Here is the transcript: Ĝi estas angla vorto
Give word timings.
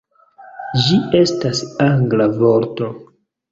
Ĝi 0.85 0.97
estas 1.19 1.63
angla 1.89 2.29
vorto 2.43 2.93